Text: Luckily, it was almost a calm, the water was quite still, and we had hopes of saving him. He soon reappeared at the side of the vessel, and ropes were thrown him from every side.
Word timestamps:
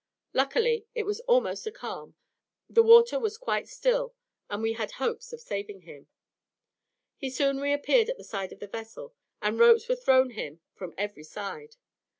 Luckily, 0.33 0.87
it 0.95 1.03
was 1.03 1.19
almost 1.27 1.67
a 1.67 1.71
calm, 1.71 2.15
the 2.67 2.81
water 2.81 3.19
was 3.19 3.37
quite 3.37 3.67
still, 3.67 4.15
and 4.49 4.63
we 4.63 4.73
had 4.73 4.93
hopes 4.93 5.31
of 5.31 5.39
saving 5.41 5.81
him. 5.81 6.07
He 7.17 7.29
soon 7.29 7.59
reappeared 7.59 8.09
at 8.09 8.17
the 8.17 8.23
side 8.23 8.51
of 8.51 8.57
the 8.57 8.65
vessel, 8.67 9.13
and 9.43 9.59
ropes 9.59 9.87
were 9.87 9.95
thrown 9.95 10.31
him 10.31 10.59
from 10.73 10.95
every 10.97 11.23
side. 11.23 11.75